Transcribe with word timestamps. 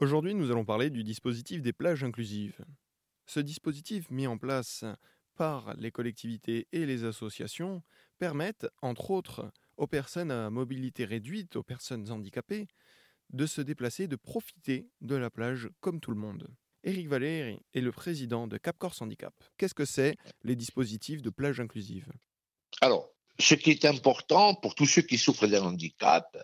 Aujourd'hui, 0.00 0.34
nous 0.34 0.50
allons 0.50 0.64
parler 0.64 0.88
du 0.88 1.04
dispositif 1.04 1.60
des 1.60 1.74
plages 1.74 2.04
inclusives. 2.04 2.64
Ce 3.26 3.38
dispositif 3.38 4.10
mis 4.10 4.26
en 4.26 4.38
place 4.38 4.86
par 5.34 5.74
les 5.74 5.90
collectivités 5.90 6.68
et 6.72 6.86
les 6.86 7.04
associations 7.04 7.82
permettent, 8.18 8.66
entre 8.80 9.10
autres, 9.10 9.52
aux 9.76 9.86
personnes 9.86 10.30
à 10.30 10.48
mobilité 10.48 11.04
réduite, 11.04 11.54
aux 11.56 11.62
personnes 11.62 12.10
handicapées, 12.10 12.66
de 13.28 13.44
se 13.44 13.60
déplacer, 13.60 14.08
de 14.08 14.16
profiter 14.16 14.88
de 15.02 15.16
la 15.16 15.28
plage 15.28 15.68
comme 15.80 16.00
tout 16.00 16.12
le 16.12 16.16
monde. 16.16 16.48
Éric 16.82 17.06
Valéry 17.06 17.60
est 17.74 17.82
le 17.82 17.92
président 17.92 18.46
de 18.46 18.56
Cap 18.56 18.78
Corse 18.78 19.02
Handicap. 19.02 19.34
Qu'est-ce 19.58 19.74
que 19.74 19.84
c'est 19.84 20.16
les 20.44 20.56
dispositifs 20.56 21.20
de 21.20 21.28
plage 21.28 21.60
inclusive? 21.60 22.10
Ce 23.40 23.54
qui 23.54 23.70
est 23.70 23.84
important 23.84 24.54
pour 24.54 24.74
tous 24.74 24.86
ceux 24.86 25.02
qui 25.02 25.18
souffrent 25.18 25.46
d'un 25.46 25.64
handicap, 25.64 26.36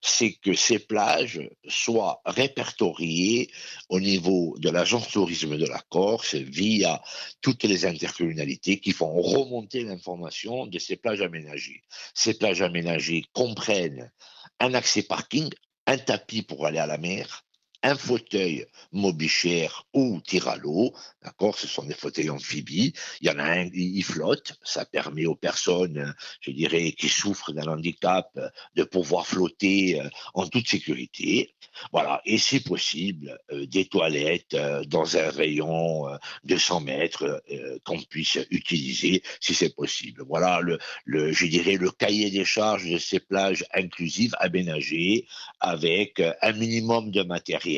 c'est 0.00 0.32
que 0.32 0.54
ces 0.54 0.78
plages 0.78 1.40
soient 1.68 2.20
répertoriées 2.24 3.50
au 3.88 4.00
niveau 4.00 4.56
de 4.58 4.70
l'agence 4.70 5.08
tourisme 5.08 5.56
de 5.56 5.66
la 5.66 5.80
Corse 5.88 6.34
via 6.34 7.02
toutes 7.40 7.64
les 7.64 7.86
intercommunalités 7.86 8.80
qui 8.80 8.92
font 8.92 9.12
remonter 9.20 9.84
l'information 9.84 10.66
de 10.66 10.78
ces 10.78 10.96
plages 10.96 11.22
aménagées. 11.22 11.82
Ces 12.14 12.34
plages 12.34 12.62
aménagées 12.62 13.24
comprennent 13.32 14.10
un 14.58 14.74
accès 14.74 15.02
parking, 15.02 15.48
un 15.86 15.98
tapis 15.98 16.42
pour 16.42 16.66
aller 16.66 16.78
à 16.78 16.86
la 16.86 16.98
mer, 16.98 17.44
un 17.82 17.94
fauteuil 17.94 18.66
mobichère 18.92 19.86
ou 19.94 20.20
tir 20.20 20.48
à 20.48 20.56
l'eau, 20.56 20.92
d'accord, 21.22 21.58
ce 21.58 21.66
sont 21.66 21.84
des 21.84 21.94
fauteuils 21.94 22.30
amphibies. 22.30 22.92
Il 23.20 23.28
y 23.28 23.30
en 23.30 23.38
a 23.38 23.44
un, 23.44 23.70
il 23.72 24.02
flotte, 24.04 24.58
ça 24.62 24.84
permet 24.84 25.26
aux 25.26 25.34
personnes, 25.34 26.14
je 26.40 26.50
dirais, 26.50 26.92
qui 26.92 27.08
souffrent 27.08 27.52
d'un 27.52 27.66
handicap 27.68 28.38
de 28.74 28.84
pouvoir 28.84 29.26
flotter 29.26 30.00
euh, 30.00 30.08
en 30.34 30.46
toute 30.46 30.68
sécurité. 30.68 31.54
Voilà, 31.92 32.20
et 32.26 32.36
c'est 32.36 32.60
possible, 32.60 33.38
euh, 33.52 33.64
des 33.66 33.86
toilettes 33.86 34.54
euh, 34.54 34.84
dans 34.84 35.16
un 35.16 35.30
rayon 35.30 36.06
de 36.44 36.56
100 36.56 36.80
mètres 36.82 37.42
qu'on 37.84 38.00
puisse 38.02 38.38
utiliser 38.50 39.22
si 39.40 39.54
c'est 39.54 39.74
possible. 39.74 40.22
Voilà, 40.26 40.60
le, 40.60 41.32
je 41.32 41.46
dirais, 41.46 41.76
le 41.76 41.90
cahier 41.90 42.30
des 42.30 42.44
charges 42.44 42.88
de 42.90 42.98
ces 42.98 43.20
plages 43.20 43.64
inclusives 43.72 44.34
aménagées 44.38 45.26
avec 45.60 46.22
un 46.42 46.52
minimum 46.52 47.10
de 47.10 47.22
matériel 47.22 47.69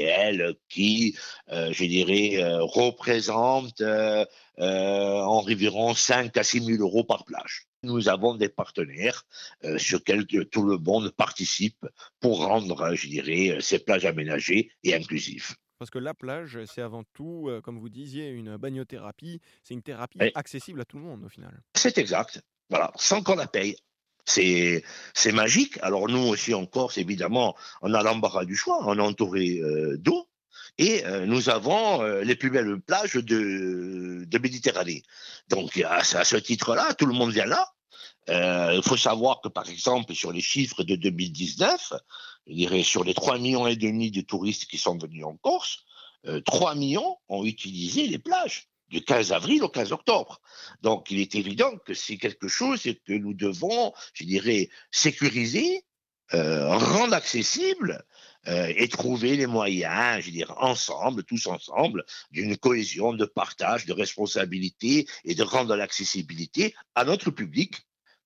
qui, 0.68 1.16
euh, 1.50 1.72
je 1.72 1.84
dirais, 1.84 2.42
euh, 2.42 2.62
représente 2.62 3.80
euh, 3.80 4.24
environ 4.58 5.94
5 5.94 6.36
à 6.36 6.42
6 6.42 6.64
000 6.64 6.82
euros 6.82 7.04
par 7.04 7.24
plage. 7.24 7.66
Nous 7.82 8.08
avons 8.08 8.36
des 8.36 8.48
partenaires 8.48 9.26
sur 9.76 9.98
lesquels 9.98 10.46
tout 10.46 10.62
le 10.62 10.78
monde 10.78 11.10
participe 11.10 11.84
pour 12.20 12.46
rendre, 12.46 12.94
je 12.94 13.08
dirais, 13.08 13.58
ces 13.60 13.80
plages 13.80 14.04
aménagées 14.04 14.70
et 14.84 14.94
inclusives. 14.94 15.56
Parce 15.80 15.90
que 15.90 15.98
la 15.98 16.14
plage, 16.14 16.60
c'est 16.66 16.80
avant 16.80 17.02
tout, 17.12 17.50
comme 17.64 17.80
vous 17.80 17.88
disiez, 17.88 18.28
une 18.28 18.56
bagnothérapie. 18.56 19.40
C'est 19.64 19.74
une 19.74 19.82
thérapie 19.82 20.20
accessible 20.36 20.80
à 20.80 20.84
tout 20.84 20.96
le 20.96 21.02
monde 21.02 21.24
au 21.24 21.28
final. 21.28 21.60
C'est 21.74 21.98
exact. 21.98 22.40
Voilà, 22.70 22.92
sans 22.94 23.20
qu'on 23.20 23.34
la 23.34 23.48
paye. 23.48 23.76
C'est, 24.24 24.82
magique. 25.32 25.78
Alors 25.82 26.08
nous 26.08 26.26
aussi 26.28 26.54
en 26.54 26.66
Corse, 26.66 26.98
évidemment, 26.98 27.56
on 27.80 27.92
a 27.94 28.02
l'embarras 28.02 28.44
du 28.44 28.56
choix. 28.56 28.78
On 28.86 28.98
est 28.98 29.02
entouré 29.02 29.58
euh, 29.58 29.96
d'eau 29.98 30.28
et 30.78 31.04
euh, 31.04 31.26
nous 31.26 31.50
avons 31.50 32.02
euh, 32.02 32.22
les 32.22 32.36
plus 32.36 32.50
belles 32.50 32.80
plages 32.80 33.14
de, 33.14 34.24
de 34.26 34.38
Méditerranée. 34.38 35.02
Donc 35.48 35.78
à, 35.84 36.02
ce 36.04 36.36
titre-là, 36.36 36.94
tout 36.94 37.06
le 37.06 37.14
monde 37.14 37.32
vient 37.32 37.46
là. 37.46 37.68
Il 38.28 38.82
faut 38.84 38.96
savoir 38.96 39.40
que 39.40 39.48
par 39.48 39.68
exemple 39.68 40.14
sur 40.14 40.32
les 40.32 40.40
chiffres 40.40 40.84
de 40.84 40.94
2019, 40.94 41.92
je 42.46 42.52
dirais 42.52 42.84
sur 42.84 43.02
les 43.02 43.14
3 43.14 43.38
millions 43.38 43.66
et 43.66 43.74
demi 43.74 44.12
de 44.12 44.20
touristes 44.20 44.66
qui 44.66 44.78
sont 44.78 44.96
venus 44.96 45.24
en 45.24 45.36
Corse, 45.38 45.80
3 46.44 46.76
millions 46.76 47.18
ont 47.28 47.44
utilisé 47.44 48.06
les 48.06 48.20
plages 48.20 48.68
du 48.92 49.02
15 49.02 49.32
avril 49.32 49.62
au 49.62 49.68
15 49.68 49.92
octobre. 49.92 50.40
Donc, 50.82 51.10
il 51.10 51.18
est 51.18 51.34
évident 51.34 51.76
que 51.78 51.94
c'est 51.94 52.18
quelque 52.18 52.46
chose 52.46 52.82
que 52.82 53.12
nous 53.14 53.34
devons, 53.34 53.92
je 54.12 54.24
dirais, 54.24 54.68
sécuriser, 54.90 55.82
euh, 56.34 56.76
rendre 56.76 57.14
accessible 57.14 58.04
euh, 58.48 58.72
et 58.76 58.88
trouver 58.88 59.36
les 59.36 59.46
moyens, 59.46 60.22
je 60.24 60.30
dirais, 60.30 60.54
ensemble, 60.58 61.24
tous 61.24 61.46
ensemble, 61.46 62.04
d'une 62.30 62.56
cohésion, 62.56 63.12
de 63.12 63.24
partage, 63.24 63.86
de 63.86 63.92
responsabilité 63.92 65.06
et 65.24 65.34
de 65.34 65.42
rendre 65.42 65.74
l'accessibilité 65.74 66.74
à 66.94 67.04
notre 67.04 67.30
public. 67.30 67.76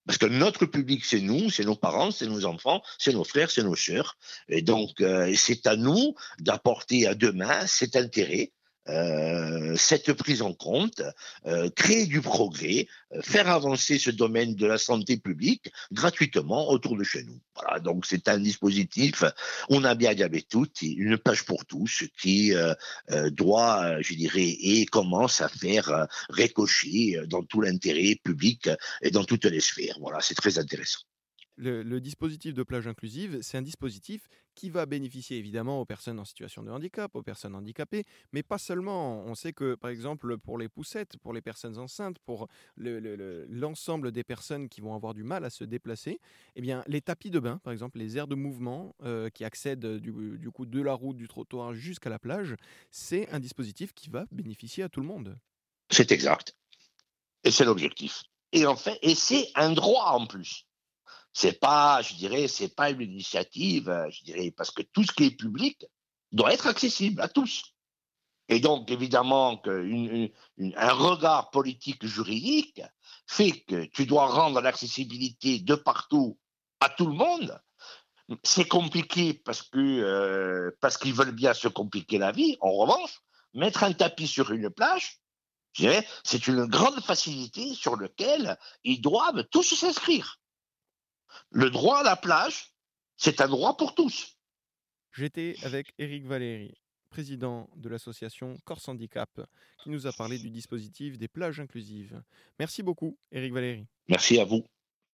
Parce 0.07 0.19
que 0.19 0.27
notre 0.27 0.67
public, 0.67 1.05
c'est 1.05 1.21
nous, 1.21 1.51
c'est 1.51 1.65
nos 1.65 1.75
parents, 1.75 2.13
c'est 2.13 2.29
nos 2.29 2.45
enfants, 2.45 2.81
c'est 2.99 3.13
nos 3.13 3.25
frères, 3.25 3.51
c'est 3.51 3.65
nos 3.65 3.75
sœurs. 3.75 4.17
Et 4.49 4.63
donc, 4.63 5.01
euh, 5.01 5.33
c'est 5.37 5.67
à 5.67 5.77
nous 5.77 6.15
d'apporter 6.39 7.09
à 7.09 7.15
demain 7.15 7.67
cet 7.67 7.97
intérêt 7.97 8.53
euh, 8.89 9.75
cette 9.77 10.13
prise 10.13 10.43
en 10.43 10.53
compte, 10.53 11.03
euh, 11.47 11.69
créer 11.71 12.07
du 12.07 12.21
progrès, 12.21 12.87
euh, 13.13 13.21
faire 13.23 13.49
avancer 13.49 13.99
ce 13.99 14.11
domaine 14.11 14.55
de 14.55 14.67
la 14.67 14.79
santé 14.79 15.17
publique 15.17 15.73
gratuitement 15.93 16.71
autour 16.71 16.97
de 16.97 17.03
chez 17.03 17.25
nous. 17.25 17.41
Voilà, 17.55 17.81
donc 17.81 18.07
c'est 18.07 18.29
un 18.29 18.39
dispositif, 18.39 19.25
on 19.69 19.83
a 19.85 19.95
bien 19.95 20.15
tout, 20.49 20.67
une 20.83 21.19
page 21.19 21.45
pour 21.45 21.65
tous 21.67 22.05
qui 22.21 22.53
doit, 23.33 24.01
je 24.01 24.15
dirais, 24.15 24.57
et 24.61 24.87
commence 24.87 25.41
à 25.41 25.49
faire 25.49 26.07
récocher 26.31 27.21
dans 27.27 27.43
tout 27.43 27.61
l'intérêt 27.61 28.19
public 28.23 28.69
et 29.03 29.11
dans 29.11 29.25
toutes 29.25 29.47
les 29.47 29.61
sphères. 29.61 29.97
Voilà, 30.01 30.21
c'est 30.21 30.35
très 30.35 30.59
intéressant. 30.59 31.01
Le, 31.59 32.01
dispositif 32.01 32.53
de 32.53 32.63
plage 32.63 32.87
inclusive, 32.87 33.39
c'est 33.41 33.57
un 33.57 33.63
dispositif 33.63 34.29
qui 34.55 34.69
va 34.69 34.85
bénéficier 34.85 35.39
évidemment 35.39 35.81
aux 35.81 35.87
personnes 35.87 36.19
en 36.19 36.25
situation 36.27 36.63
de 36.63 36.71
handicap, 36.71 37.15
aux 37.15 37.23
personnes 37.23 37.55
handicapées, 37.55 38.05
mais 38.33 38.43
pas 38.43 38.59
seulement. 38.59 39.25
On 39.25 39.35
sait 39.35 39.55
que, 39.55 39.75
par 39.75 39.89
exemple, 39.91 40.37
pour 40.37 40.59
les 40.59 40.69
poussettes, 40.69 41.17
pour 41.19 41.33
les 41.33 41.41
personnes 41.41 41.79
enceintes, 41.79 42.19
pour 42.19 42.49
l'ensemble 42.77 44.13
des 44.13 44.23
personnes 44.23 44.69
qui 44.69 44.83
vont 44.83 44.95
avoir 44.95 45.15
du 45.15 45.23
mal 45.23 45.47
à 45.47 45.51
se 45.51 45.65
déplacer, 45.65 46.21
eh 46.57 46.61
bien, 46.61 46.85
les 46.89 47.01
tapis 47.01 47.31
de 47.31 47.39
bain, 47.39 47.59
par 47.59 47.73
exemple, 47.73 47.99
les 47.99 48.19
aires 48.19 48.29
de 48.29 48.35
mouvement 48.35 48.95
euh, 49.03 49.31
qui 49.31 49.43
accèdent 49.45 49.97
du, 49.97 50.39
du, 50.39 50.51
coup 50.51 50.67
de 50.67 50.83
la 50.83 50.93
route, 50.93 51.17
du 51.17 51.27
trottoir 51.27 51.73
jusqu'à 51.73 52.11
la 52.11 52.19
plage, 52.19 52.55
c'est 52.91 53.31
un 53.31 53.41
dispositif 53.41 53.95
qui 53.95 54.11
va 54.11 54.27
bénéficier 54.31 54.85
à 54.85 54.91
tout 54.91 55.01
le 55.01 55.07
monde. 55.07 55.39
C'est 55.91 56.13
exact. 56.13 56.55
Et 57.45 57.51
c'est 57.51 57.65
l'objectif. 57.65 58.25
Et 58.53 58.67
en 58.67 58.77
fait, 58.77 58.99
et 59.03 59.15
c'est 59.15 59.51
un 59.55 59.73
droit 59.73 60.11
en 60.11 60.27
plus 60.27 60.66
c'est 61.39 61.61
pas, 61.61 62.01
je 62.01 62.15
dirais, 62.15 62.49
c'est 62.49 62.75
pas 62.75 62.89
une 62.89 63.03
initiative, 63.03 63.91
euh, 63.91 64.09
je 64.09 64.25
dirais, 64.25 64.51
parce 64.57 64.71
que 64.71 64.81
tout 64.81 65.05
ce 65.05 65.13
qui 65.13 65.25
est 65.25 65.37
public 65.37 65.85
doit 66.33 66.55
être 66.55 66.67
accessible 66.67 67.21
à 67.21 67.29
tous. 67.29 67.75
Et 68.49 68.59
donc, 68.59 68.91
évidemment, 68.91 69.59
qu'un 69.59 70.29
un 70.77 70.93
regard 70.93 71.51
politique 71.51 72.07
juridique 72.07 72.81
fait 73.27 73.53
que 73.69 73.85
tu 73.85 74.07
dois 74.07 74.29
rendre 74.29 74.63
l'accessibilité 74.63 75.59
de 75.59 75.75
partout 75.75 76.39
à 76.81 76.89
tout 76.89 77.07
le 77.07 77.13
monde. 77.13 77.61
C'est 78.43 78.67
compliqué 78.67 79.35
parce 79.35 79.61
que 79.61 79.79
euh, 79.79 80.71
parce 80.81 80.97
qu'ils 80.97 81.13
veulent 81.13 81.35
bien 81.35 81.53
se 81.53 81.69
compliquer 81.69 82.17
la 82.17 82.33
vie. 82.33 82.57
En 82.63 82.73
revanche, 82.73 83.21
mettre 83.53 83.85
un 83.85 83.93
tapis 83.93 84.27
sur 84.27 84.53
une 84.53 84.71
plage, 84.71 85.21
c'est 86.25 86.47
une 86.47 86.65
grande 86.65 87.05
facilité 87.05 87.75
sur 87.75 88.01
laquelle 88.01 88.57
ils 88.85 89.03
doivent 89.03 89.45
tous 89.51 89.75
s'inscrire. 89.75 90.41
Le 91.57 91.71
droit 91.71 92.01
à 92.01 92.03
la 92.03 92.17
plage, 92.17 92.71
c'est 93.17 93.41
un 93.41 93.49
droit 93.49 93.79
pour 93.79 93.95
tous. 93.95 94.37
J'étais 95.15 95.57
avec 95.63 95.95
Éric 95.97 96.27
Valéry, 96.27 96.75
président 97.09 97.71
de 97.77 97.89
l'association 97.89 98.59
Corse 98.67 98.87
Handicap, 98.89 99.31
qui 99.83 99.89
nous 99.89 100.07
a 100.07 100.13
parlé 100.13 100.39
du 100.39 100.51
dispositif 100.51 101.17
des 101.17 101.29
plages 101.29 101.59
inclusives. 101.59 102.23
Merci 102.59 102.83
beaucoup, 102.83 103.17
Éric 103.33 103.55
Valéry. 103.55 103.87
Merci 104.07 104.39
à 104.39 104.45
vous. 104.45 104.67